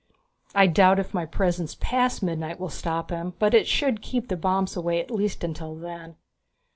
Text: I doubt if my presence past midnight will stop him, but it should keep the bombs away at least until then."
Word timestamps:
I 0.55 0.65
doubt 0.65 0.97
if 0.97 1.13
my 1.13 1.27
presence 1.27 1.77
past 1.79 2.23
midnight 2.23 2.59
will 2.59 2.69
stop 2.71 3.11
him, 3.11 3.33
but 3.37 3.53
it 3.53 3.67
should 3.67 4.01
keep 4.01 4.29
the 4.29 4.35
bombs 4.35 4.75
away 4.75 4.99
at 4.99 5.11
least 5.11 5.43
until 5.43 5.75
then." 5.75 6.15